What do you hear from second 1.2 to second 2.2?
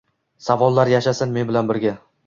men bilan birga.